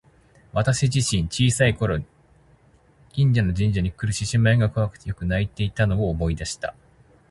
[0.51, 2.05] 私自身、小さい頃に
[3.13, 6.73] 近所の神社にくる獅子舞が怖くてよく泣いていたのを思い出した。